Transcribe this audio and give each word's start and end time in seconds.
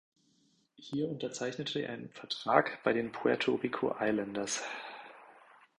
Hier 0.77 1.07
unterzeichnete 1.09 1.81
er 1.83 1.93
einen 1.93 2.09
Vertrag 2.09 2.81
bei 2.83 2.91
den 2.91 3.11
Puerto 3.11 3.53
Rico 3.53 3.95
Islanders. 3.99 4.63